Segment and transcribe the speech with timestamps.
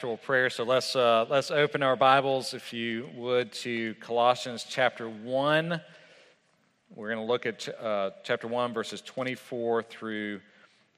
[0.00, 0.48] prayer.
[0.48, 5.78] So let's uh, let's open our Bibles, if you would, to Colossians chapter one.
[6.94, 10.40] We're going to look at uh, chapter one, verses twenty-four through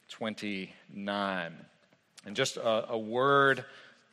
[0.09, 1.53] twenty-nine,
[2.27, 3.65] and just a, a word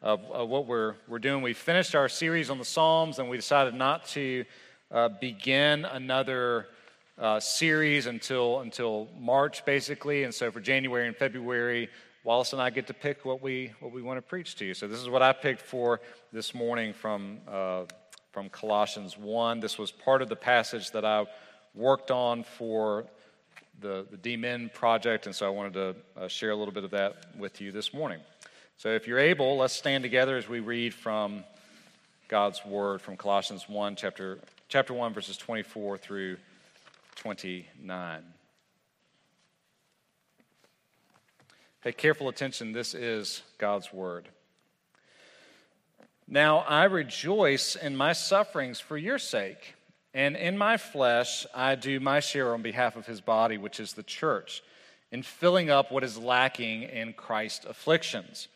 [0.01, 1.43] of, of, what we're we're doing.
[1.43, 4.43] We finished our series on the Psalms, and we decided not to
[4.89, 6.65] uh, begin another.
[7.19, 11.89] Uh, series until until March, basically, and so for January and February,
[12.23, 14.73] Wallace and I get to pick what we, what we want to preach to you.
[14.73, 16.01] So this is what I picked for
[16.33, 17.85] this morning from, uh,
[18.33, 19.61] from Colossians 1.
[19.61, 21.25] This was part of the passage that I
[21.73, 23.05] worked on for
[23.79, 26.91] the, the D.Min project, and so I wanted to uh, share a little bit of
[26.91, 28.19] that with you this morning.
[28.75, 31.45] So if you're able, let's stand together as we read from
[32.27, 36.35] God's Word from Colossians 1, chapter, chapter 1, verses 24 through
[37.15, 38.23] 29.
[41.81, 42.73] Pay careful attention.
[42.73, 44.27] This is God's word.
[46.27, 49.75] Now I rejoice in my sufferings for your sake,
[50.13, 53.93] and in my flesh I do my share on behalf of his body, which is
[53.93, 54.61] the church,
[55.09, 58.49] in filling up what is lacking in Christ's afflictions.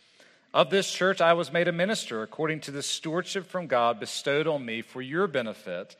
[0.53, 4.47] Of this church I was made a minister according to the stewardship from God bestowed
[4.47, 5.95] on me for your benefit,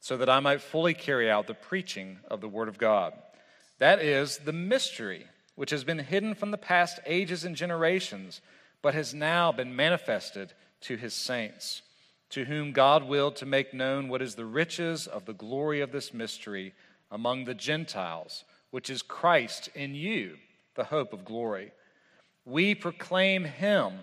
[0.00, 3.14] so that I might fully carry out the preaching of the word of God.
[3.78, 5.24] That is the mystery
[5.56, 8.40] which has been hidden from the past ages and generations,
[8.82, 11.82] but has now been manifested to his saints,
[12.30, 15.90] to whom God willed to make known what is the riches of the glory of
[15.90, 16.72] this mystery
[17.10, 20.36] among the Gentiles, which is Christ in you,
[20.74, 21.72] the hope of glory.
[22.44, 23.94] We proclaim him,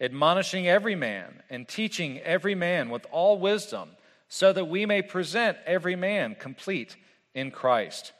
[0.00, 3.90] admonishing every man and teaching every man with all wisdom,
[4.28, 6.96] so that we may present every man complete
[7.34, 8.12] in Christ.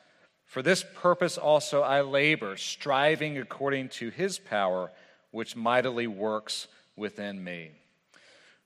[0.47, 4.91] For this purpose also I labor, striving according to his power,
[5.31, 7.73] which mightily works within me.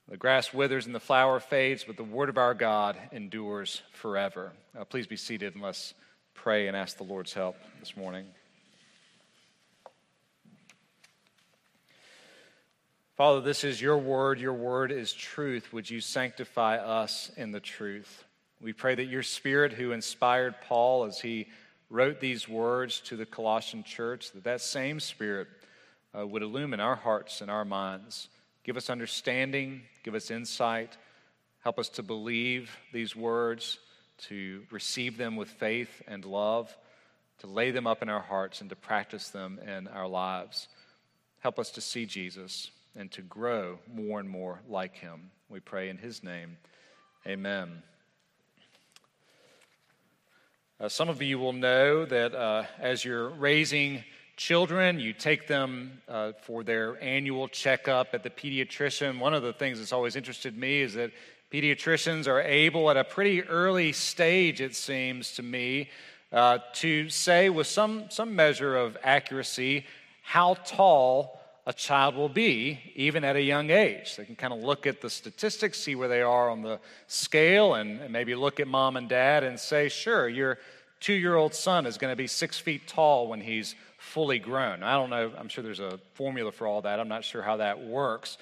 [0.09, 4.53] The grass withers and the flower fades, but the word of our God endures forever.
[4.79, 5.95] Uh, please be seated and let's
[6.35, 8.27] pray and ask the Lord's help this morning.
[13.17, 14.41] Father, this is your word.
[14.41, 15.73] Your word is truth.
[15.73, 18.25] Would you sanctify us in the truth?
[18.61, 21.49] We pray that your spirit, who inspired Paul as he
[21.91, 25.49] wrote these words to the Colossian church, that that same Spirit
[26.17, 28.29] uh, would illumine our hearts and our minds,
[28.65, 30.97] give us understanding, give us insight,
[31.63, 33.79] help us to believe these words,
[34.19, 36.75] to receive them with faith and love,
[37.39, 40.69] to lay them up in our hearts and to practice them in our lives.
[41.41, 45.31] Help us to see Jesus and to grow more and more like him.
[45.49, 46.59] We pray in his name.
[47.27, 47.83] Amen.
[50.81, 54.03] Uh, some of you will know that uh, as you're raising
[54.39, 59.19] children, you take them uh, for their annual checkup at the pediatrician.
[59.19, 61.11] One of the things that's always interested me is that
[61.53, 65.91] pediatricians are able, at a pretty early stage, it seems to me,
[66.33, 69.85] uh, to say with some, some measure of accuracy
[70.23, 71.40] how tall
[71.71, 74.17] a child will be, even at a young age.
[74.17, 77.75] They can kind of look at the statistics, see where they are on the scale,
[77.75, 80.59] and, maybe look at mom and dad and say, sure, your
[80.99, 84.83] two year old son is going to be six feet tall when he's fully grown.
[84.83, 86.99] I don't know, I'm sure there's a formula for all that.
[86.99, 88.37] I'm not sure how that works.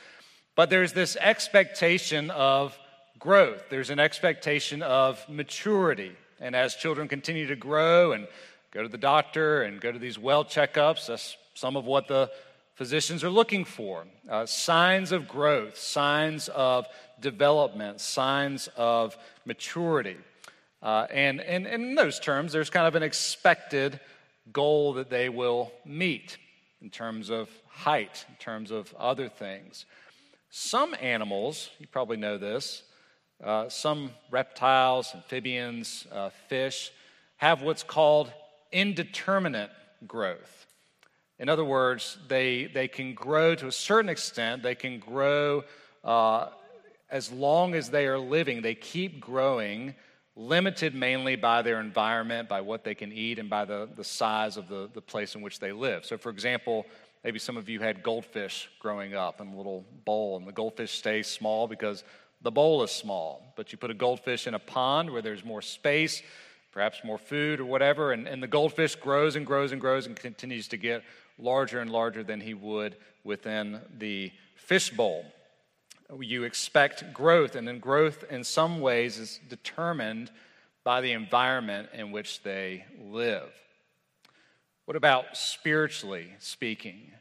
[0.55, 2.79] But there's this expectation of
[3.19, 6.13] growth, there's an expectation of maturity.
[6.41, 8.27] And as children continue to grow and
[8.71, 12.31] go to the doctor and go to these well checkups, that's some of what the
[12.79, 16.87] physicians are looking for uh, signs of growth, signs of
[17.21, 20.17] development, signs of maturity.
[20.81, 23.99] Uh, and, and, and in those terms, there's kind of an expected
[24.53, 26.39] goal that they will meet
[26.81, 29.85] in terms of height, in terms of other things.
[30.51, 32.85] Some animals, you probably know this,
[33.43, 36.93] uh, some reptiles, amphibians, uh, fish,
[37.39, 38.31] have what's called
[38.71, 39.71] indeterminate
[40.07, 40.67] growth.
[41.39, 45.65] In other words, they, they can grow to a certain extent, they can grow
[46.03, 46.49] uh,
[47.11, 49.95] as long as they are living, they keep growing,
[50.37, 54.57] limited mainly by their environment, by what they can eat, and by the, the size
[54.57, 56.05] of the, the place in which they live.
[56.05, 56.87] So, for example,
[57.25, 60.93] maybe some of you had goldfish growing up in a little bowl, and the goldfish
[60.93, 62.05] stays small because
[62.43, 63.53] the bowl is small.
[63.57, 66.23] But you put a goldfish in a pond where there's more space,
[66.73, 70.15] perhaps more food or whatever, and, and the goldfish grows and grows and grows and
[70.15, 71.03] continues to get
[71.39, 75.25] larger and larger than he would within the fishbowl.
[76.19, 80.31] You expect growth, and then growth in some ways is determined
[80.85, 83.51] by the environment in which they live.
[84.87, 87.13] What about spiritually speaking?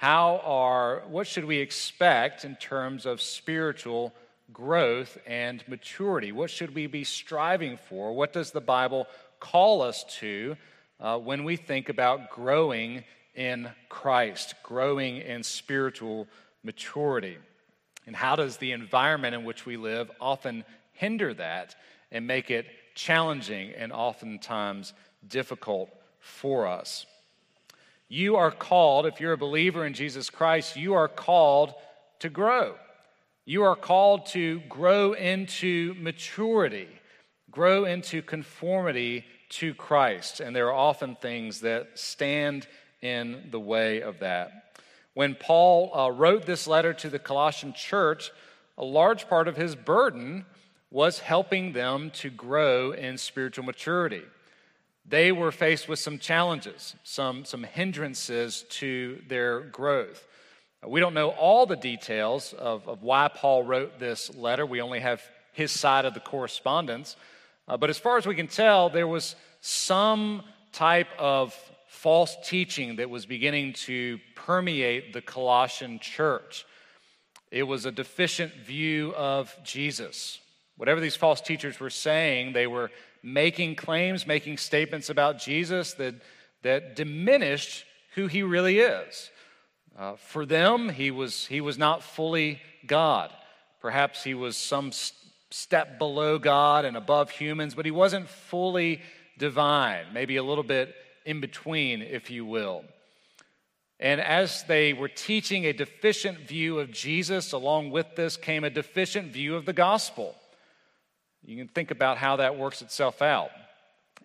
[0.00, 4.14] how are, what should we expect in terms of spiritual
[4.50, 6.32] growth and maturity?
[6.32, 8.14] What should we be striving for?
[8.14, 9.06] What does the Bible
[9.40, 10.56] call us to
[11.00, 13.04] uh, when we think about growing
[13.34, 16.26] in Christ, growing in spiritual
[16.62, 17.38] maturity?
[18.06, 21.74] And how does the environment in which we live often hinder that
[22.10, 24.92] and make it challenging and oftentimes
[25.26, 27.06] difficult for us?
[28.08, 31.74] You are called, if you're a believer in Jesus Christ, you are called
[32.18, 32.74] to grow.
[33.44, 36.88] You are called to grow into maturity,
[37.50, 40.40] grow into conformity to Christ.
[40.40, 42.66] And there are often things that stand
[43.02, 44.78] in the way of that.
[45.14, 48.30] When Paul uh, wrote this letter to the Colossian church,
[48.78, 50.46] a large part of his burden
[50.90, 54.22] was helping them to grow in spiritual maturity.
[55.06, 60.26] They were faced with some challenges, some, some hindrances to their growth.
[60.86, 64.64] We don't know all the details of, of why Paul wrote this letter.
[64.64, 65.22] We only have
[65.52, 67.16] his side of the correspondence.
[67.68, 70.42] Uh, but as far as we can tell, there was some
[70.72, 71.54] type of
[71.90, 76.64] false teaching that was beginning to permeate the Colossian church.
[77.50, 80.38] It was a deficient view of Jesus.
[80.76, 82.92] Whatever these false teachers were saying, they were
[83.24, 86.14] making claims, making statements about Jesus that,
[86.62, 87.84] that diminished
[88.14, 89.30] who he really is.
[89.98, 93.32] Uh, for them, he was, he was not fully God.
[93.82, 94.92] Perhaps he was some
[95.50, 99.02] step below God and above humans, but he wasn't fully
[99.38, 102.84] divine, maybe a little bit in between, if you will.
[103.98, 108.70] And as they were teaching a deficient view of Jesus, along with this came a
[108.70, 110.34] deficient view of the gospel.
[111.44, 113.50] You can think about how that works itself out.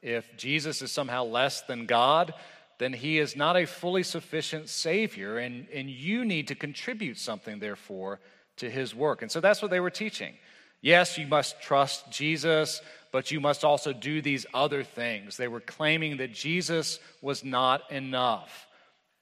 [0.02, 2.34] If Jesus is somehow less than God,
[2.78, 7.60] then he is not a fully sufficient Savior, and, and you need to contribute something,
[7.60, 8.20] therefore,
[8.58, 9.22] to his work.
[9.22, 10.36] And so that's what they were teaching.
[10.82, 12.82] Yes, you must trust Jesus,
[13.16, 15.38] but you must also do these other things.
[15.38, 18.68] They were claiming that Jesus was not enough,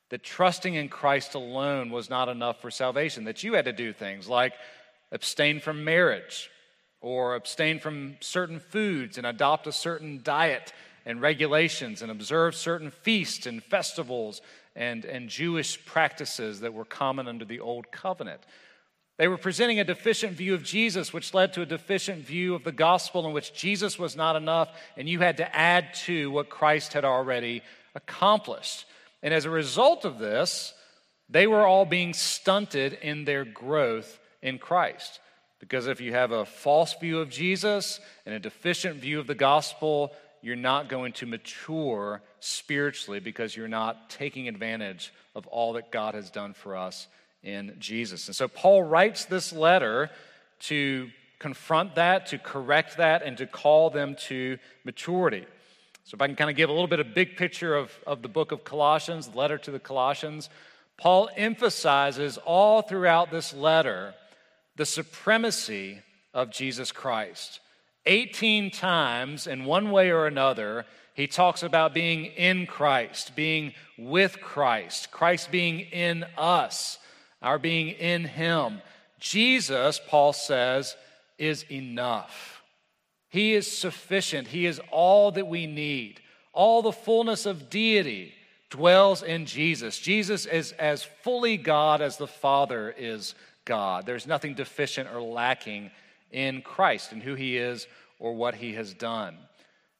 [0.09, 3.93] that trusting in Christ alone was not enough for salvation, that you had to do
[3.93, 4.53] things like
[5.11, 6.49] abstain from marriage
[7.01, 10.73] or abstain from certain foods and adopt a certain diet
[11.05, 14.41] and regulations and observe certain feasts and festivals
[14.75, 18.41] and, and Jewish practices that were common under the Old Covenant.
[19.17, 22.63] They were presenting a deficient view of Jesus, which led to a deficient view of
[22.63, 26.49] the gospel in which Jesus was not enough, and you had to add to what
[26.49, 27.61] Christ had already
[27.93, 28.85] accomplished.
[29.21, 30.73] And as a result of this,
[31.29, 35.19] they were all being stunted in their growth in Christ.
[35.59, 39.35] Because if you have a false view of Jesus and a deficient view of the
[39.35, 40.11] gospel,
[40.41, 46.15] you're not going to mature spiritually because you're not taking advantage of all that God
[46.15, 47.07] has done for us
[47.43, 48.27] in Jesus.
[48.27, 50.09] And so Paul writes this letter
[50.61, 51.09] to
[51.39, 55.45] confront that, to correct that, and to call them to maturity.
[56.05, 58.21] So, if I can kind of give a little bit of big picture of, of
[58.21, 60.49] the book of Colossians, the letter to the Colossians,
[60.97, 64.13] Paul emphasizes all throughout this letter
[64.75, 65.99] the supremacy
[66.33, 67.59] of Jesus Christ.
[68.05, 74.41] 18 times, in one way or another, he talks about being in Christ, being with
[74.41, 76.97] Christ, Christ being in us,
[77.43, 78.81] our being in him.
[79.19, 80.95] Jesus, Paul says,
[81.37, 82.63] is enough.
[83.29, 84.47] He is sufficient.
[84.47, 86.21] He is all that we need.
[86.53, 88.33] All the fullness of deity
[88.69, 89.99] dwells in Jesus.
[89.99, 93.35] Jesus is as fully God as the Father is
[93.65, 94.05] God.
[94.05, 95.91] There's nothing deficient or lacking
[96.31, 97.87] in Christ and who he is
[98.19, 99.37] or what he has done.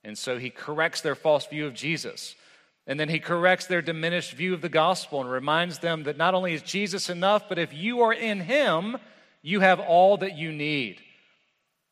[0.04, 2.36] And so he corrects their false view of Jesus.
[2.86, 6.34] And then he corrects their diminished view of the gospel and reminds them that not
[6.34, 8.98] only is Jesus enough, but if you are in him,
[9.42, 11.02] you have all that you need.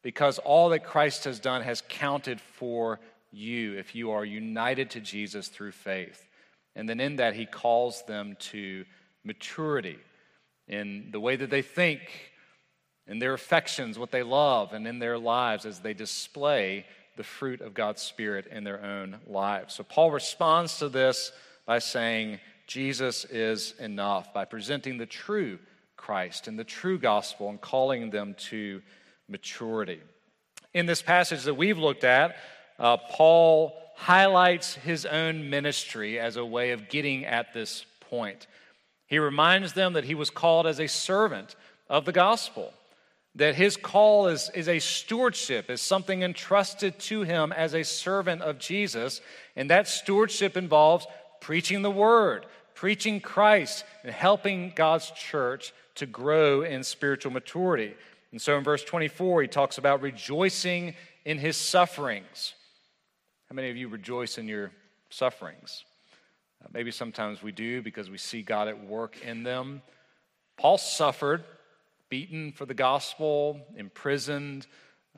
[0.04, 3.00] Because all that Christ has done has counted for
[3.32, 6.28] you if you are united to Jesus through faith.
[6.76, 8.86] And then in that, he calls them to
[9.24, 10.00] maturity
[10.68, 12.02] in the way that they think,
[13.08, 16.86] in their affections, what they love, and in their lives as they display
[17.22, 19.76] the fruit of God's Spirit in their own lives.
[19.76, 21.32] So Paul responds to this
[21.68, 25.60] by saying, Jesus is enough, by presenting the true
[25.96, 28.82] Christ and the true gospel and calling them to
[29.30, 30.00] maturity.
[30.74, 32.38] In this passage that we've looked at,
[32.80, 38.48] uh, Paul highlights his own ministry as a way of getting at this point.
[39.06, 41.56] He reminds them that he was called as a servant
[41.88, 42.74] of the gospel,
[43.36, 48.42] that his call is, is a stewardship, is something entrusted to him as a servant
[48.42, 49.22] of Jesus.
[49.56, 51.08] And that stewardship involves
[51.40, 52.46] preaching the word,
[52.76, 57.96] preaching Christ and helping God's church to grow in spiritual maturity.
[58.32, 60.96] And so in verse 24, he talks about rejoicing
[61.26, 62.54] in his sufferings.
[63.50, 64.72] How many of you rejoice in your
[65.10, 65.84] sufferings?
[66.64, 69.82] Uh, maybe sometimes we do because we see God at work in them.
[70.58, 71.44] Paul suffered,
[72.12, 74.68] beaten for the gospel, imprisoned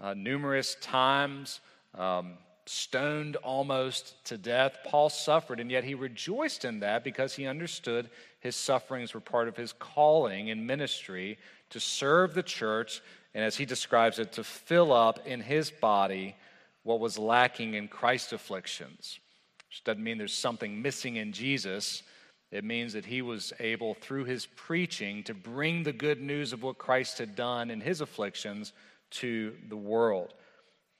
[0.01, 1.59] uh, numerous times,
[1.95, 2.35] um,
[2.65, 4.77] stoned almost to death.
[4.85, 8.09] Paul suffered, and yet he rejoiced in that because he understood
[8.39, 11.37] his sufferings were part of his calling in ministry
[11.71, 13.01] to serve the church,
[13.33, 16.35] and as he describes it, to fill up in his body
[16.83, 19.19] what was lacking in Christ's afflictions.
[19.67, 22.03] Which doesn't mean there's something missing in Jesus.
[22.53, 26.61] It means that he was able, through his preaching, to bring the good news of
[26.61, 28.73] what Christ had done in his afflictions
[29.13, 30.35] to the world.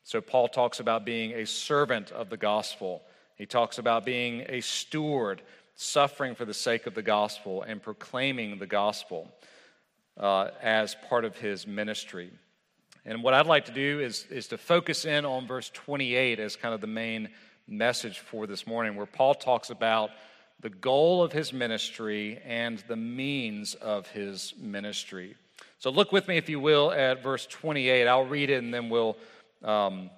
[0.03, 3.03] So, Paul talks about being a servant of the gospel.
[3.36, 5.43] He talks about being a steward,
[5.75, 9.31] suffering for the sake of the gospel and proclaiming the gospel
[10.17, 12.31] uh, as part of his ministry.
[13.05, 16.55] And what I'd like to do is, is to focus in on verse 28 as
[16.55, 17.29] kind of the main
[17.67, 20.10] message for this morning, where Paul talks about
[20.63, 25.36] the goal of his ministry and the means of his ministry.
[25.77, 28.08] So look with me, if you will, at verse 28.
[28.08, 29.17] I'll read it and then we'll
[29.62, 30.10] um,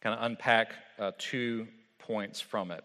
[0.00, 2.82] kind of unpack uh, two points from it.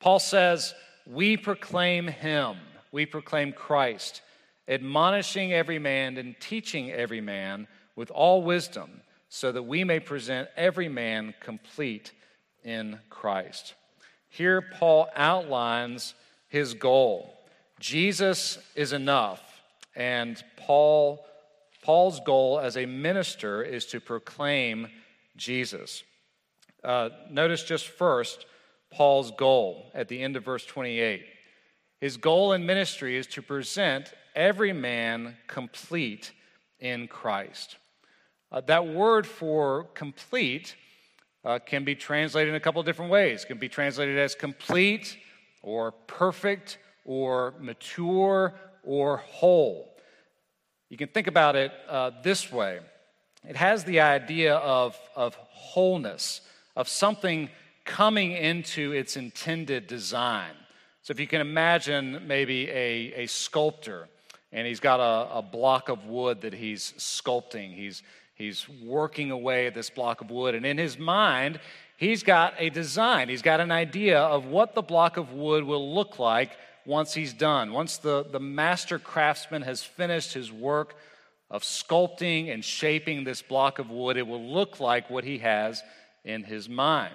[0.00, 0.74] Paul says,
[1.06, 2.56] We proclaim him,
[2.90, 4.20] we proclaim Christ,
[4.66, 10.48] admonishing every man and teaching every man with all wisdom, so that we may present
[10.56, 12.10] every man complete
[12.64, 13.74] in Christ.
[14.28, 16.14] Here, Paul outlines
[16.52, 17.34] his goal.
[17.80, 19.62] Jesus is enough,
[19.96, 21.24] and Paul,
[21.82, 24.88] Paul's goal as a minister is to proclaim
[25.34, 26.02] Jesus.
[26.84, 28.44] Uh, notice just first
[28.90, 31.24] Paul's goal at the end of verse 28.
[32.02, 36.32] His goal in ministry is to present every man complete
[36.80, 37.78] in Christ.
[38.50, 40.76] Uh, that word for complete
[41.46, 43.42] uh, can be translated in a couple different ways.
[43.42, 45.16] It can be translated as complete
[45.62, 48.54] or perfect or mature
[48.84, 49.88] or whole.
[50.90, 52.80] You can think about it uh, this way
[53.48, 56.42] it has the idea of, of wholeness,
[56.76, 57.50] of something
[57.84, 60.52] coming into its intended design.
[61.02, 64.08] So if you can imagine maybe a, a sculptor,
[64.52, 68.04] and he's got a, a block of wood that he's sculpting, he's,
[68.36, 71.58] he's working away at this block of wood, and in his mind,
[72.02, 75.94] he's got a design, he's got an idea of what the block of wood will
[75.94, 76.50] look like
[76.84, 77.72] once he's done.
[77.72, 80.96] Once the, the master craftsman has finished his work
[81.48, 85.80] of sculpting and shaping this block of wood, it will look like what he has
[86.24, 87.14] in his mind.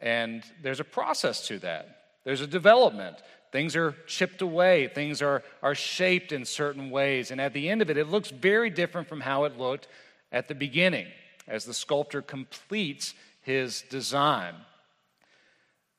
[0.00, 3.18] And there's a process to that, there's a development.
[3.52, 7.30] Things are chipped away, things are, are shaped in certain ways.
[7.30, 9.86] And at the end of it, it looks very different from how it looked
[10.32, 11.06] at the beginning
[11.46, 13.14] as the sculptor completes
[13.44, 14.54] his design.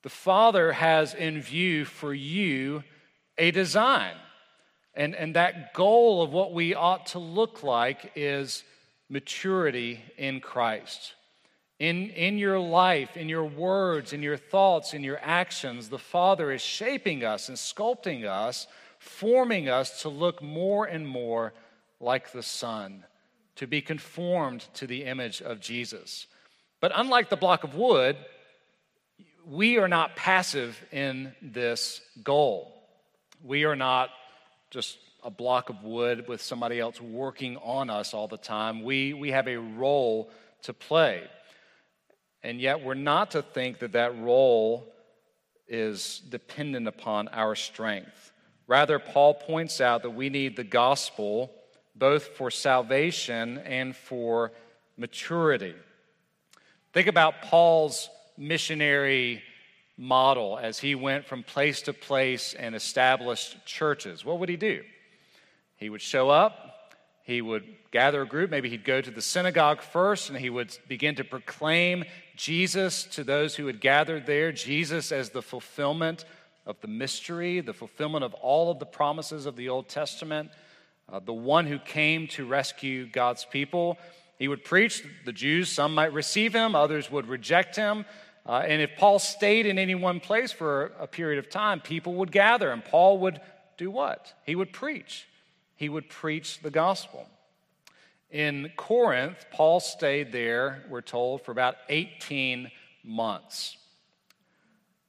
[0.04, 2.84] The Father has in view for you
[3.38, 4.14] a design.
[4.94, 8.64] And, and that goal of what we ought to look like is
[9.10, 11.14] maturity in Christ.
[11.80, 16.52] In, in your life, in your words, in your thoughts, in your actions, the Father
[16.52, 21.54] is shaping us and sculpting us, forming us to look more and more
[22.00, 23.04] like the Son,
[23.56, 26.28] to be conformed to the image of Jesus.
[26.82, 28.17] But unlike the block of wood,
[29.48, 32.74] we are not passive in this goal.
[33.44, 34.10] We are not
[34.72, 38.84] just a block of wood with somebody else working on us all the time.
[38.84, 40.29] We, we have a role
[40.63, 41.24] to play.
[42.44, 44.88] And yet, we're not to think that that role
[45.67, 48.32] is dependent upon our strength.
[48.67, 51.51] Rather, Paul points out that we need the gospel
[51.96, 54.51] both for salvation and for
[54.98, 55.74] maturity.
[56.96, 59.44] Think about Paul's missionary
[59.98, 64.24] model as he went from place to place and established churches.
[64.24, 64.82] What would he do?
[65.75, 69.82] He would show up, he would gather a group, maybe he'd go to the synagogue
[69.82, 72.06] first, and he would begin to proclaim
[72.38, 76.24] Jesus to those who had gathered there, Jesus as the fulfillment
[76.66, 80.50] of the mystery, the fulfillment of all of the promises of the Old Testament,
[81.12, 83.98] uh, the one who came to rescue God's people.
[84.38, 88.06] He would preach, the Jews, some might receive him, others would reject him.
[88.46, 92.15] Uh, and if Paul stayed in any one place for a period of time, people
[92.15, 93.42] would gather, and Paul would
[93.77, 94.34] do what?
[94.46, 95.27] He would preach.
[95.75, 97.27] He would preach the gospel.
[98.30, 102.70] In Corinth, Paul stayed there, we're told, for about 18
[103.04, 103.77] months.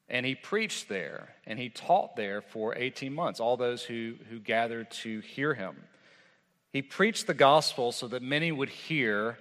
[0.09, 4.38] And he preached there and he taught there for 18 months, all those who, who
[4.38, 5.76] gathered to hear him.
[6.76, 9.38] He preached the gospel so that many would hear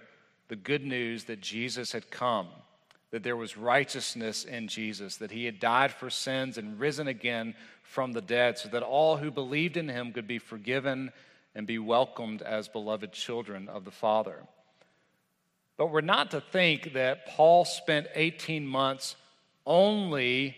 [0.47, 2.47] the good news that Jesus had come,
[3.11, 7.53] that there was righteousness in Jesus, that he had died for sins and risen again
[7.83, 11.11] from the dead, so that all who believed in him could be forgiven
[11.53, 14.43] and be welcomed as beloved children of the Father.
[15.75, 19.17] But we're not to think that Paul spent 18 months
[19.65, 20.55] only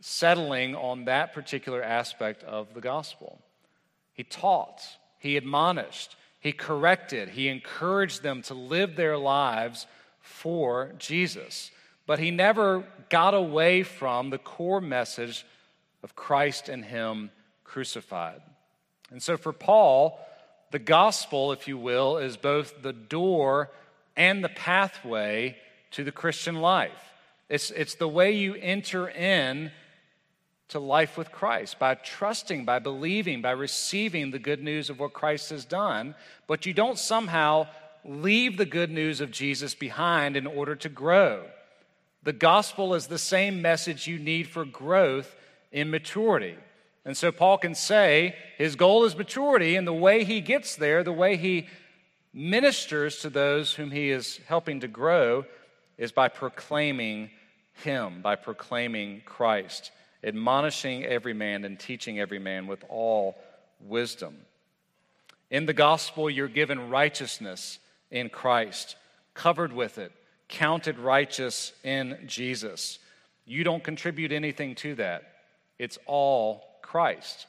[0.00, 3.40] settling on that particular aspect of the gospel.
[4.12, 4.80] He taught,
[5.24, 9.86] he admonished, he corrected, he encouraged them to live their lives
[10.20, 11.70] for Jesus.
[12.06, 15.46] But he never got away from the core message
[16.02, 17.30] of Christ and him
[17.64, 18.42] crucified.
[19.10, 20.20] And so for Paul,
[20.70, 23.70] the gospel, if you will, is both the door
[24.16, 25.56] and the pathway
[25.92, 27.12] to the Christian life.
[27.48, 29.72] It's, it's the way you enter in
[30.68, 35.12] to life with Christ by trusting, by believing, by receiving the good news of what
[35.12, 36.14] Christ has done.
[36.46, 37.68] But you don't somehow
[38.04, 41.44] leave the good news of Jesus behind in order to grow.
[42.22, 45.36] The gospel is the same message you need for growth
[45.72, 46.56] in maturity.
[47.04, 51.02] And so Paul can say his goal is maturity, and the way he gets there,
[51.02, 51.66] the way he
[52.32, 55.44] ministers to those whom he is helping to grow,
[55.98, 57.30] is by proclaiming
[57.74, 59.90] him, by proclaiming Christ,
[60.24, 63.36] admonishing every man and teaching every man with all
[63.80, 64.36] wisdom.
[65.50, 67.78] In the gospel, you're given righteousness
[68.10, 68.96] in Christ,
[69.34, 70.12] covered with it,
[70.48, 72.98] counted righteous in Jesus.
[73.44, 75.22] You don't contribute anything to that,
[75.78, 77.46] it's all Christ.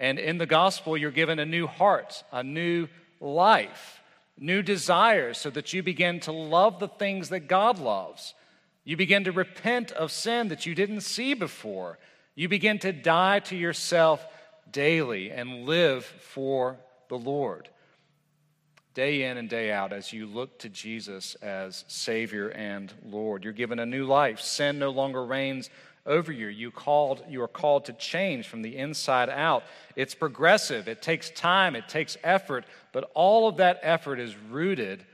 [0.00, 2.88] And in the gospel, you're given a new heart, a new
[3.20, 4.00] life,
[4.36, 8.34] new desires, so that you begin to love the things that God loves
[8.84, 11.98] you begin to repent of sin that you didn't see before.
[12.34, 14.26] You begin to die to yourself
[14.70, 17.68] daily and live for the Lord.
[18.94, 23.52] Day in and day out, as you look to Jesus as Savior and Lord, you're
[23.52, 24.40] given a new life.
[24.40, 25.70] Sin no longer reigns
[26.04, 26.48] over you.
[26.48, 29.62] You, called, you are called to change from the inside out.
[29.96, 35.04] It's progressive, it takes time, it takes effort, but all of that effort is rooted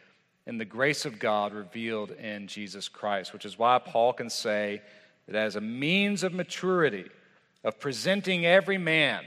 [0.49, 4.81] in the grace of God revealed in Jesus Christ, which is why Paul can say
[5.27, 7.05] that as a means of maturity,
[7.63, 9.25] of presenting every man,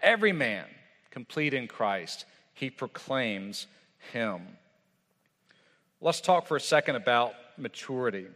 [0.00, 0.64] every man
[1.12, 3.68] complete in Christ, he proclaims
[4.12, 4.42] him.
[6.00, 8.26] Let's talk for a second about maturity.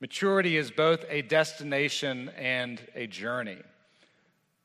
[0.00, 3.58] Maturity is both a destination and a journey.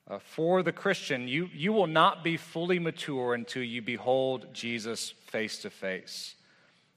[0.08, 5.10] Uh, for the Christian, you, you will not be fully mature until you behold Jesus
[5.26, 6.34] face to face.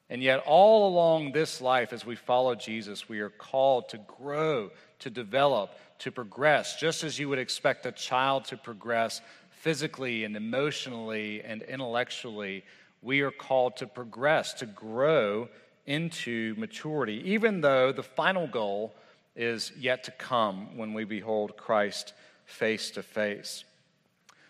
[0.10, 4.70] And yet, all along this life, as we follow Jesus, we are called to grow,
[5.00, 9.20] to develop, to progress, just as you would expect a child to progress
[9.50, 12.64] physically and emotionally and intellectually.
[13.02, 15.50] We are called to progress, to grow
[15.86, 18.94] into maturity, even though the final goal
[19.36, 22.14] is yet to come when we behold Christ
[22.52, 23.64] face to face.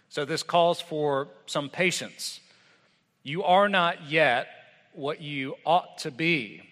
[0.10, 2.42] So, this calls for some patience.
[3.24, 4.48] You are not yet
[4.94, 6.64] what you ought to be.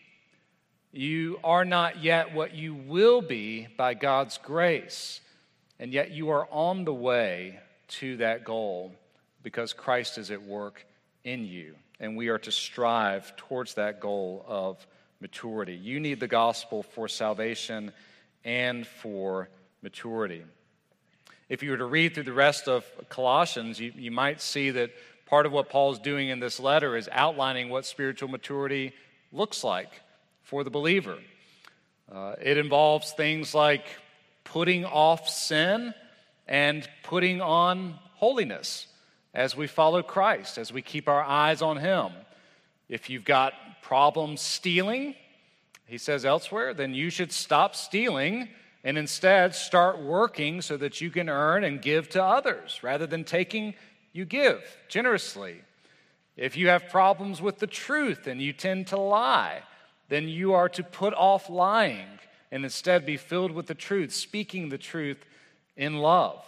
[0.92, 5.22] You are not yet what you will be by God's grace,
[5.80, 7.60] and yet you are on the way
[8.00, 8.94] to that goal
[9.44, 10.86] because Christ is at work
[11.24, 14.86] in you, and we are to strive towards that goal of
[15.22, 15.76] maturity.
[15.76, 17.92] You need the gospel for salvation
[18.44, 19.50] and for
[19.82, 20.44] maturity.
[21.49, 24.91] If you were to read through the rest of Colossians, you, you might see that
[25.25, 28.93] part of what Paul's doing in this letter is outlining what spiritual maturity
[29.31, 29.89] looks like
[30.43, 31.17] for the believer.
[32.12, 33.83] Uh, it involves things like
[34.43, 35.93] putting off sin
[36.47, 38.85] and putting on holiness
[39.33, 42.12] as we follow Christ, as we keep our eyes on Him.
[42.88, 45.15] If you've got problems stealing,
[45.88, 48.49] he says elsewhere, then you should stop stealing
[48.84, 52.80] and instead start working so that you can earn and give to others.
[52.82, 53.74] Rather than taking,
[54.13, 55.62] you give generously.
[56.38, 59.63] If you have problems with the truth and you tend to lie,
[60.08, 62.08] then you are to put off lying
[62.52, 65.24] and instead be filled with the truth, speaking the truth
[65.76, 66.44] in love.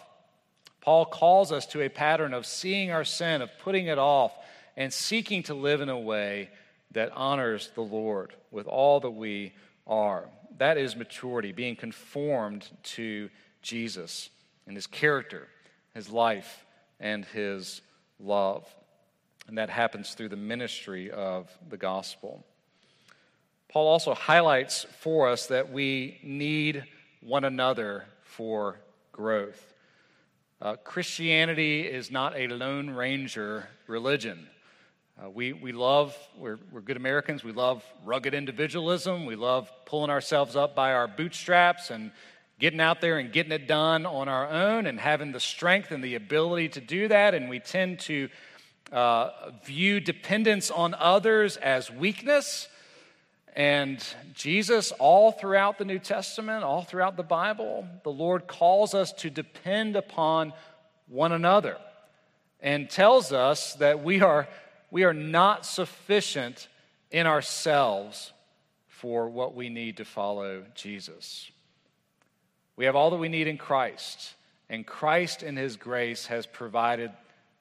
[0.80, 4.34] Paul calls us to a pattern of seeing our sin, of putting it off,
[4.76, 6.50] and seeking to live in a way
[6.92, 9.54] that honors the Lord with all that we
[9.86, 10.26] are.
[10.58, 13.30] That is maturity, being conformed to
[13.62, 14.30] Jesus
[14.68, 15.48] and his character,
[15.94, 16.66] his life,
[17.00, 17.82] and his
[18.20, 18.66] love.
[19.48, 22.46] And that happens through the ministry of the gospel.
[23.70, 26.84] Paul also highlights for us that we need
[27.22, 28.80] one another for
[29.12, 29.74] growth.
[30.62, 34.48] Uh, Christianity is not a Lone Ranger religion.
[35.24, 40.10] Uh, we, we love, we're, we're good Americans, we love rugged individualism, we love pulling
[40.10, 42.12] ourselves up by our bootstraps and
[42.60, 46.04] getting out there and getting it done on our own and having the strength and
[46.04, 47.36] the ability to do that.
[47.36, 48.30] And we tend to
[48.92, 52.68] uh, view dependence on others as weakness.
[53.56, 54.04] And
[54.34, 59.30] Jesus, all throughout the New Testament, all throughout the Bible, the Lord calls us to
[59.30, 60.54] depend upon
[61.08, 61.78] one another
[62.60, 64.48] and tells us that we are
[64.92, 66.68] we are not sufficient
[67.10, 68.34] in ourselves
[68.88, 71.50] for what we need to follow Jesus.
[72.76, 74.36] We have all that we need in Christ,
[74.70, 77.12] and Christ, in His grace, has provided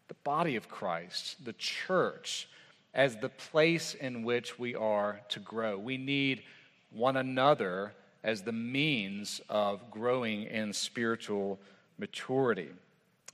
[0.08, 2.48] the body of Christ, the church,
[2.92, 5.78] as the place in which we are to grow.
[5.78, 6.42] We need
[6.90, 7.92] one another
[8.24, 11.58] as the means of growing in spiritual
[11.98, 12.68] maturity.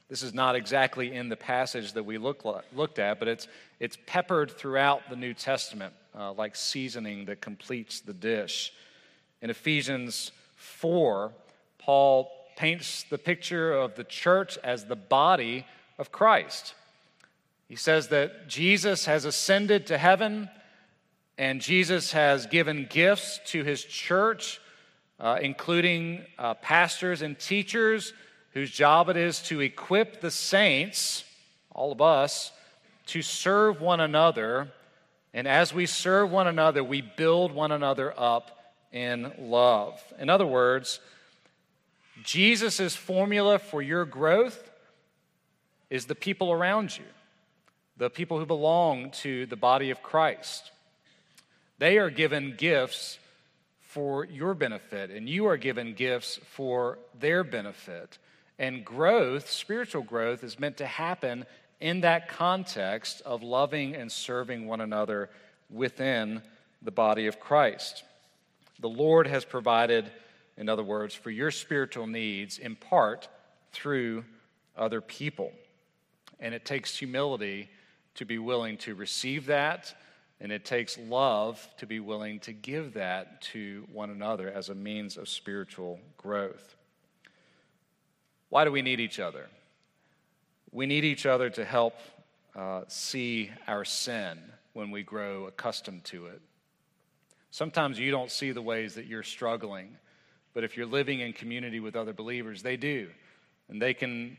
[0.09, 3.49] This is not exactly in the passage that we look, looked at, but it's,
[3.81, 8.73] it's peppered throughout the New Testament, uh, like seasoning that completes the dish.
[9.43, 11.33] In Ephesians 4,
[11.79, 15.67] Paul paints the picture of the church as the body
[15.99, 16.75] of Christ.
[17.69, 20.49] He says that Jesus has ascended to heaven
[21.37, 24.61] and Jesus has given gifts to his church,
[25.21, 28.15] uh, including uh, pastors and teachers
[28.57, 31.25] whose job it is to equip the saints,
[31.73, 32.53] all of us,
[33.05, 34.73] to serve one another.
[35.35, 40.03] And as we serve one another, we build one another up in love.
[40.19, 41.01] In other words,
[42.25, 44.71] Jesus' formula for your growth
[45.91, 47.05] is the people around you,
[47.99, 50.71] the people who belong to the body of Christ.
[51.77, 53.19] They are given gifts
[53.83, 58.17] for your benefit, and you are given gifts for their benefit.
[58.59, 61.45] And growth, spiritual growth, is meant to happen
[61.81, 65.29] in that context of loving and serving one another
[65.71, 66.43] within
[66.83, 68.05] the body of Christ.
[68.81, 70.11] The Lord has provided,
[70.57, 73.29] in other words, for your spiritual needs in part
[73.73, 74.25] through
[74.77, 75.53] other people.
[76.41, 77.69] And it takes humility
[78.15, 79.95] to be willing to receive that,
[80.41, 84.75] and it takes love to be willing to give that to one another as a
[84.75, 86.76] means of spiritual growth.
[88.49, 89.47] Why do we need each other?
[90.73, 91.95] We need each other to help
[92.55, 94.39] uh, see our sin
[94.73, 96.41] when we grow accustomed to it.
[97.51, 99.97] Sometimes you don't see the ways that you're struggling,
[100.53, 103.09] but if you're living in community with other believers, they do.
[103.69, 104.37] And they can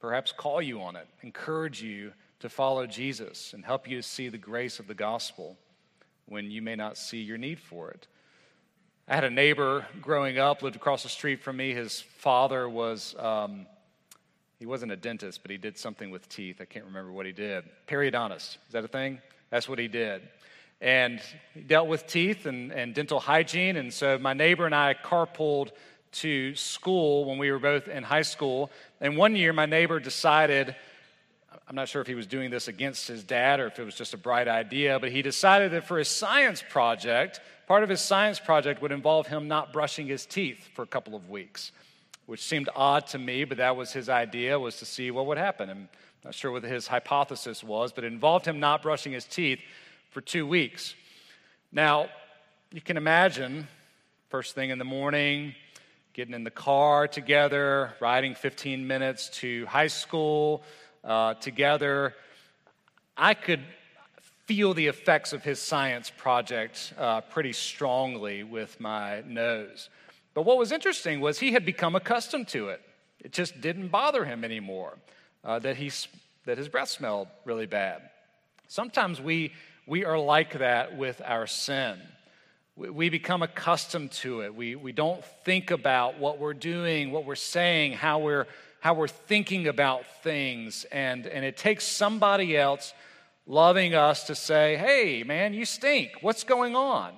[0.00, 4.38] perhaps call you on it, encourage you to follow Jesus, and help you see the
[4.38, 5.56] grace of the gospel
[6.26, 8.06] when you may not see your need for it.
[9.06, 11.74] I had a neighbor growing up, lived across the street from me.
[11.74, 13.66] His father was, um,
[14.58, 16.56] he wasn't a dentist, but he did something with teeth.
[16.62, 17.64] I can't remember what he did.
[17.86, 18.56] Periodontist.
[18.66, 19.20] Is that a thing?
[19.50, 20.22] That's what he did.
[20.80, 21.20] And
[21.52, 23.76] he dealt with teeth and, and dental hygiene.
[23.76, 25.72] And so my neighbor and I carpooled
[26.12, 28.70] to school when we were both in high school.
[29.02, 30.74] And one year, my neighbor decided,
[31.66, 33.94] I'm not sure if he was doing this against his dad or if it was
[33.94, 38.02] just a bright idea, but he decided that for his science project, part of his
[38.02, 41.72] science project would involve him not brushing his teeth for a couple of weeks,
[42.26, 45.38] which seemed odd to me, but that was his idea, was to see what would
[45.38, 45.70] happen.
[45.70, 45.88] I'm
[46.22, 49.60] not sure what his hypothesis was, but it involved him not brushing his teeth
[50.10, 50.94] for two weeks.
[51.72, 52.08] Now,
[52.72, 53.68] you can imagine,
[54.28, 55.54] first thing in the morning,
[56.12, 60.62] getting in the car together, riding 15 minutes to high school
[61.04, 62.14] uh, together.
[63.16, 63.60] I could
[64.46, 69.88] feel the effects of his science project uh, pretty strongly with my nose.
[70.34, 72.82] But what was interesting was he had become accustomed to it.
[73.20, 74.98] It just didn't bother him anymore
[75.44, 75.90] uh, that, he,
[76.44, 78.02] that his breath smelled really bad.
[78.68, 79.52] Sometimes we,
[79.86, 81.98] we are like that with our sin.
[82.76, 84.54] We, we become accustomed to it.
[84.54, 88.46] We, we don't think about what we're doing, what we're saying, how we're,
[88.84, 90.84] how we're thinking about things.
[90.92, 92.92] And, and it takes somebody else
[93.46, 96.10] loving us to say, hey, man, you stink.
[96.20, 97.14] What's going on?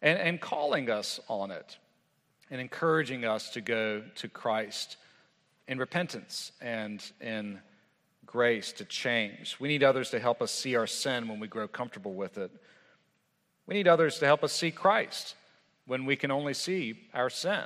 [0.00, 1.76] And, and calling us on it
[2.50, 4.96] and encouraging us to go to Christ
[5.68, 7.60] in repentance and in
[8.24, 9.58] grace to change.
[9.60, 12.50] We need others to help us see our sin when we grow comfortable with it.
[13.66, 15.34] We need others to help us see Christ
[15.86, 17.64] when we can only see our sin.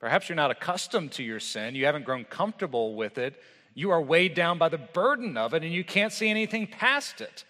[0.00, 3.40] Perhaps you're not accustomed to your sin, you haven't grown comfortable with it,
[3.74, 7.20] you are weighed down by the burden of it and you can't see anything past
[7.20, 7.44] it.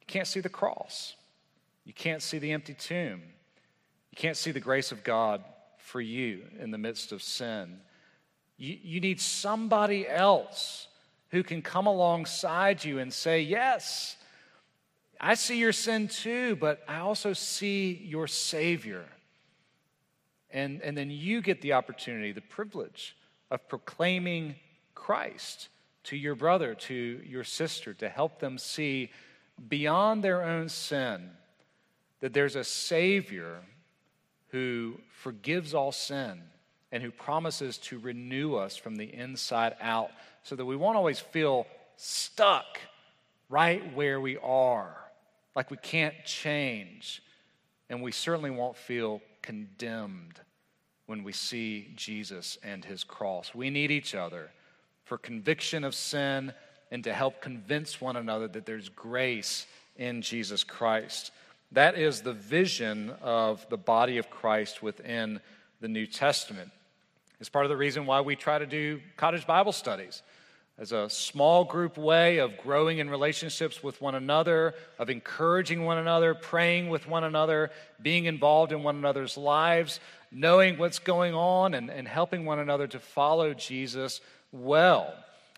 [0.00, 1.14] You can't see the cross.
[1.84, 3.22] You can't see the empty tomb.
[4.10, 5.42] You can't see the grace of God
[5.78, 7.78] for you in the midst of sin.
[8.56, 10.88] You, you need somebody else
[11.30, 14.16] who can come alongside you and say, Yes,
[15.20, 19.04] I see your sin too, but I also see your Savior.
[20.52, 23.16] And, and then you get the opportunity, the privilege
[23.50, 24.56] of proclaiming
[24.94, 25.68] Christ
[26.04, 29.10] to your brother, to your sister, to help them see
[29.68, 31.30] beyond their own sin
[32.20, 33.60] that there's a Savior
[34.48, 36.42] who forgives all sin
[36.92, 40.10] and who promises to renew us from the inside out
[40.42, 42.80] so that we won't always feel stuck
[43.48, 44.96] right where we are,
[45.54, 47.22] like we can't change.
[47.88, 50.40] And we certainly won't feel condemned
[51.06, 53.54] when we see Jesus and his cross.
[53.54, 54.50] We need each other
[55.04, 56.52] for conviction of sin
[56.90, 61.32] and to help convince one another that there's grace in Jesus Christ.
[61.72, 65.40] That is the vision of the body of Christ within
[65.80, 66.70] the New Testament.
[67.38, 70.22] It's part of the reason why we try to do cottage Bible studies
[70.80, 75.98] as a small group way of growing in relationships with one another, of encouraging one
[75.98, 80.00] another, praying with one another, being involved in one another's lives,
[80.32, 85.12] knowing what's going on, and, and helping one another to follow Jesus well.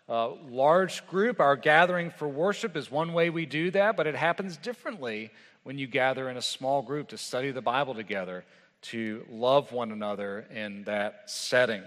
[0.08, 4.16] Uh, large group, our gathering for worship is one way we do that, but it
[4.16, 5.30] happens differently
[5.62, 8.44] when you gather in a small group to study the Bible together,
[8.82, 11.84] to love one another in that setting.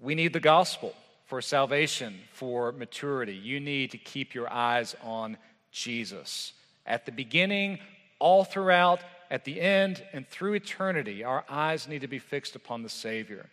[0.00, 0.94] We need the gospel
[1.26, 3.34] for salvation, for maturity.
[3.34, 5.36] You need to keep your eyes on
[5.72, 6.52] Jesus.
[6.86, 7.80] At the beginning,
[8.18, 12.82] all throughout, at the end, and through eternity, our eyes need to be fixed upon
[12.82, 13.46] the Savior.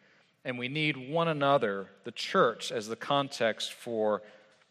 [0.45, 4.21] And we need one another, the church, as the context for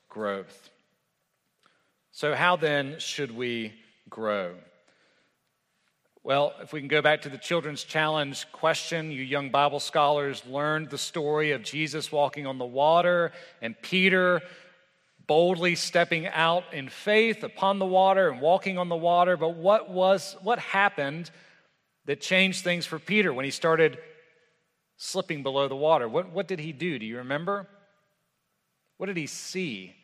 [0.08, 0.70] growth.
[2.12, 3.72] So, how then should we
[4.08, 4.54] grow?
[6.24, 10.42] Well, if we can go back to the children's challenge question, you young Bible scholars
[10.46, 14.40] learned the story of Jesus walking on the water and Peter
[15.26, 19.37] boldly stepping out in faith upon the water and walking on the water.
[19.37, 21.30] But what was what happened
[22.04, 23.98] that changed things for Peter when he started
[24.96, 26.08] slipping below the water?
[26.08, 27.00] What, what did he do?
[27.00, 27.66] Do you remember?
[28.96, 29.96] What did he see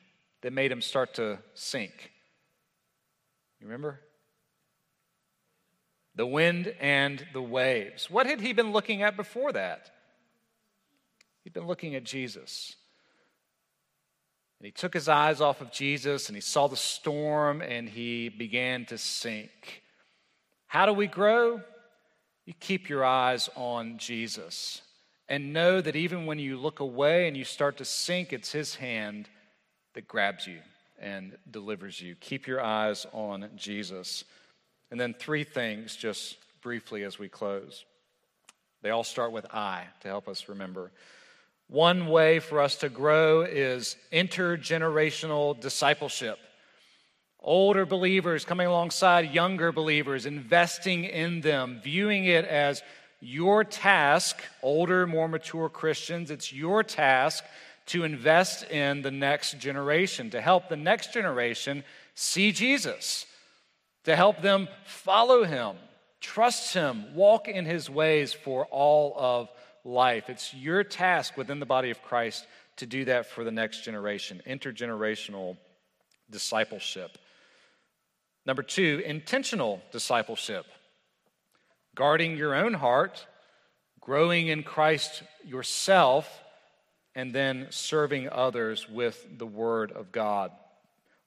[0.43, 2.11] that made him start to sink?
[3.61, 4.01] You remember?
[6.19, 8.11] The wind and the waves.
[8.11, 9.93] What had he been looking at before that?
[11.45, 12.75] He'd been looking at Jesus.
[14.59, 18.31] And he took his eyes off of Jesus and he saw the storm and he
[18.31, 19.85] began to sink.
[20.67, 21.61] How do we grow?
[22.47, 24.83] You keep your eyes on Jesus
[25.29, 28.75] and know that even when you look away and you start to sink, it's his
[28.75, 29.29] hand
[29.95, 30.59] that grabs you
[30.99, 32.17] and delivers you.
[32.17, 34.25] Keep your eyes on Jesus.
[34.91, 37.85] And then three things, just briefly as we close.
[38.83, 40.91] They all start with I to help us remember.
[41.69, 46.39] One way for us to grow is intergenerational discipleship.
[47.41, 52.83] Older believers coming alongside younger believers, investing in them, viewing it as
[53.21, 57.45] your task, older, more mature Christians, it's your task
[57.87, 63.27] to invest in the next generation, to help the next generation see Jesus
[64.09, 65.77] to help them follow him,
[66.19, 69.51] trust him, walk in his ways for all of
[69.85, 70.31] life.
[70.31, 74.41] It's your task within the body of Christ to do that for the next generation,
[74.47, 75.59] intergenerational
[76.31, 77.19] discipleship.
[78.47, 80.65] Number two, intentional discipleship.
[81.95, 83.27] Guarding your own heart,
[84.01, 86.43] growing in Christ yourself,
[87.15, 90.51] and then serving others with the Word of God.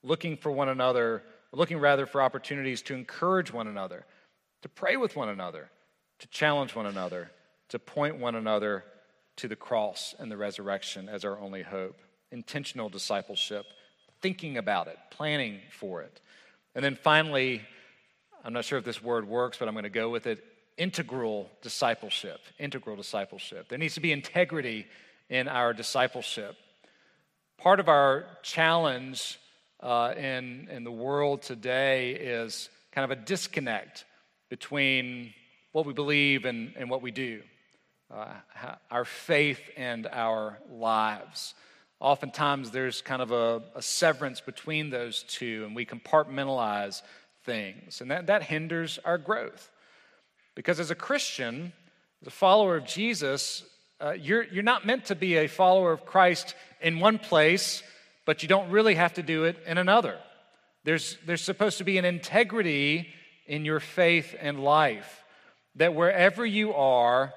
[0.02, 4.06] Looking for one another we're looking rather for opportunities to encourage one another,
[4.62, 5.68] to pray with one another,
[6.20, 7.30] to challenge one another,
[7.68, 8.84] to point one another
[9.36, 11.96] to the cross and the resurrection as our only hope.
[12.30, 13.66] Intentional discipleship,
[14.22, 16.20] thinking about it, planning for it.
[16.74, 17.60] And then finally,
[18.44, 20.42] I'm not sure if this word works, but I'm going to go with it
[20.78, 22.40] integral discipleship.
[22.58, 23.68] Integral discipleship.
[23.68, 24.86] There needs to be integrity
[25.28, 26.56] in our discipleship.
[27.58, 29.38] Part of our challenge
[29.82, 34.04] uh, in, in the world today is kind of a disconnect
[34.48, 35.34] between
[35.72, 37.42] what we believe and, and what we do,
[38.14, 38.26] uh,
[38.90, 41.54] our faith and our lives.
[41.98, 47.02] Oftentimes, there's kind of a, a severance between those two, and we compartmentalize
[47.44, 49.70] things, and that, that hinders our growth.
[50.54, 51.72] Because as a Christian,
[52.20, 53.64] as a follower of Jesus,
[54.00, 57.82] uh, you're, you're not meant to be a follower of Christ in one place
[58.24, 60.18] but you don't really have to do it in another.
[60.84, 63.08] There's, there's supposed to be an integrity
[63.46, 65.24] in your faith and life
[65.76, 67.32] that wherever you are,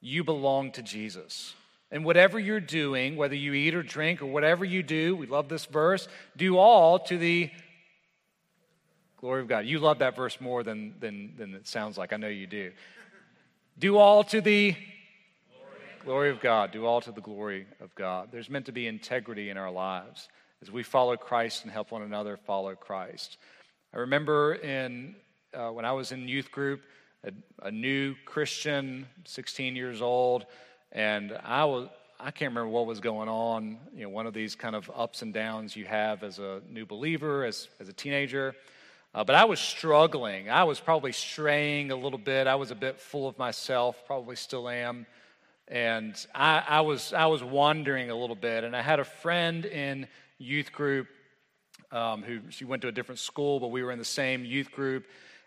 [0.00, 1.54] you belong to Jesus.
[1.90, 5.48] And whatever you're doing, whether you eat or drink or whatever you do, we love
[5.48, 7.50] this verse, do all to the
[9.20, 9.66] glory of God.
[9.66, 12.12] You love that verse more than, than, than it sounds like.
[12.12, 12.72] I know you do.
[13.78, 14.76] Do all to the.
[16.04, 16.72] Glory of God.
[16.72, 18.30] Do all to the glory of God.
[18.32, 20.28] There's meant to be integrity in our lives
[20.62, 23.36] as we follow Christ and help one another follow Christ.
[23.94, 25.14] I remember in,
[25.54, 26.80] uh, when I was in youth group,
[27.24, 27.32] a,
[27.62, 30.46] a new Christian, 16 years old,
[30.92, 31.88] and I was
[32.22, 33.78] I can't remember what was going on.
[33.94, 36.84] You know, one of these kind of ups and downs you have as a new
[36.84, 38.54] believer, as as a teenager.
[39.14, 40.50] Uh, but I was struggling.
[40.50, 42.46] I was probably straying a little bit.
[42.46, 45.06] I was a bit full of myself, probably still am.
[45.70, 48.64] And I, I was I was wandering a little bit.
[48.64, 51.06] And I had a friend in youth group
[51.92, 54.70] um, who she went to a different school, but we were in the same youth
[54.72, 55.06] group.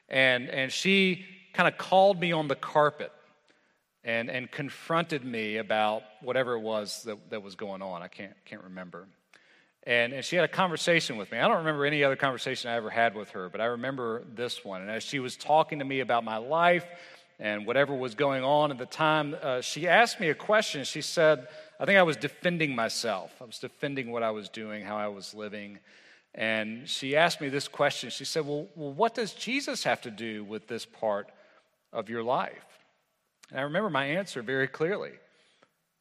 [0.09, 3.11] And and she kind of called me on the carpet
[4.03, 8.01] and, and confronted me about whatever it was that, that was going on.
[8.01, 9.07] I can't, can't remember.
[9.85, 11.39] And, and she had a conversation with me.
[11.39, 14.63] I don't remember any other conversation I ever had with her, but I remember this
[14.63, 14.81] one.
[14.81, 16.85] And as she was talking to me about my life
[17.43, 20.85] and whatever was going on at the time, uh, she asked me a question.
[20.85, 23.33] She said, I think I was defending myself.
[23.41, 25.79] I was defending what I was doing, how I was living.
[26.33, 28.11] And she asked me this question.
[28.11, 31.33] She said, Well, well what does Jesus have to do with this part
[31.91, 32.79] of your life?
[33.51, 35.11] And I remember my answer very clearly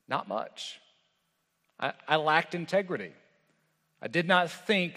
[0.07, 0.79] not much.
[1.81, 3.11] I, I lacked integrity.
[4.01, 4.95] I did not think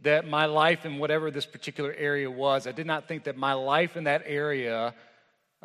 [0.00, 3.52] that my life in whatever this particular area was, I did not think that my
[3.52, 4.94] life in that area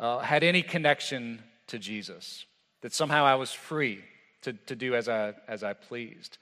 [0.00, 2.46] uh, had any connection to Jesus,
[2.80, 4.02] that somehow I was free
[4.42, 6.38] to, to do as I, as I pleased.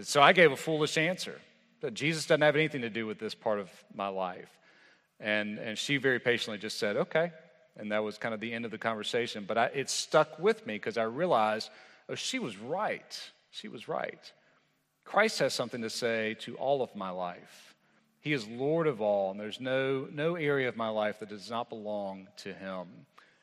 [0.00, 1.40] so I gave a foolish answer
[1.82, 4.48] that Jesus doesn't have anything to do with this part of my life.
[5.20, 7.30] And, and she very patiently just said, okay,
[7.76, 9.44] and that was kind of the end of the conversation.
[9.46, 11.70] But I, it stuck with me because I realized,
[12.08, 13.20] oh, she was right.
[13.50, 14.32] She was right.
[15.04, 17.73] Christ has something to say to all of my life.
[18.24, 21.50] He is Lord of all, and there's no, no area of my life that does
[21.50, 22.86] not belong to Him.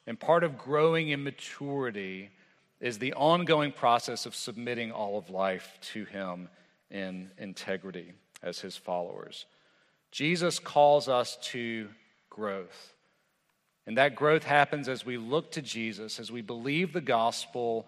[0.08, 2.32] And part of growing in maturity
[2.80, 6.50] is the ongoing process of submitting all of life to Him
[6.90, 9.46] in integrity as His followers.
[10.12, 11.88] Jesus calls us to
[12.32, 12.96] growth.
[13.86, 17.86] And that growth happens as we look to Jesus, as we believe the gospel,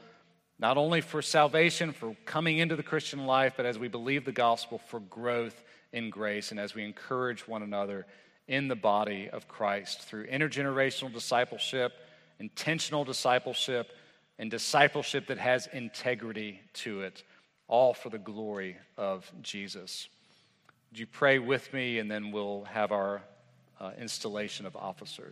[0.63, 4.31] not only for salvation, for coming into the Christian life, but as we believe the
[4.31, 8.05] gospel for growth in grace and as we encourage one another
[8.47, 11.91] in the body of Christ through intergenerational discipleship,
[12.39, 13.91] intentional discipleship,
[14.39, 17.23] and discipleship that has integrity to it,
[17.67, 20.07] all for the glory of Jesus.
[20.91, 23.21] Would you pray with me, and then we'll have our
[23.81, 25.31] uh, installation of officers.